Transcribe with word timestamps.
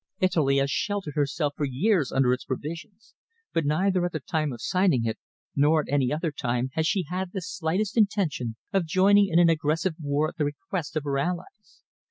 Italy 0.19 0.57
has 0.57 0.71
sheltered 0.71 1.13
herself 1.13 1.53
for 1.55 1.63
years 1.63 2.11
under 2.11 2.33
its 2.33 2.43
provisions, 2.43 3.13
but 3.53 3.65
neither 3.65 4.03
at 4.03 4.11
the 4.13 4.19
time 4.19 4.51
of 4.51 4.59
signing 4.59 5.05
it, 5.05 5.19
nor 5.55 5.81
at 5.81 5.93
any 5.93 6.11
other 6.11 6.31
time, 6.31 6.71
has 6.73 6.87
she 6.87 7.03
had 7.07 7.33
the 7.33 7.41
slightest 7.43 7.95
intention 7.95 8.55
of 8.73 8.87
joining 8.87 9.27
in 9.27 9.37
an 9.37 9.47
aggressive 9.47 9.93
war 10.01 10.29
at 10.29 10.37
the 10.37 10.45
request 10.45 10.95
of 10.95 11.03
her 11.03 11.19
allies. 11.19 11.83